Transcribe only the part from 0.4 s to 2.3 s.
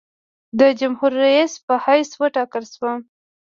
د جمهورریس په حیث